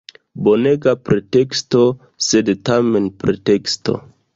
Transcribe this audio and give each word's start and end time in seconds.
Bonega 0.47 0.93
preteksto— 1.09 1.85
sed 2.31 2.53
tamen 2.71 3.15
preteksto. 3.25 4.01